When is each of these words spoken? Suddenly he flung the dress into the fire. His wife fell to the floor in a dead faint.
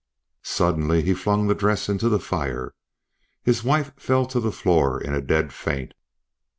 Suddenly 0.41 1.03
he 1.03 1.13
flung 1.13 1.45
the 1.45 1.53
dress 1.53 1.87
into 1.87 2.09
the 2.09 2.17
fire. 2.19 2.73
His 3.43 3.63
wife 3.63 3.91
fell 3.97 4.25
to 4.25 4.39
the 4.39 4.51
floor 4.51 4.99
in 4.99 5.13
a 5.13 5.21
dead 5.21 5.53
faint. 5.53 5.93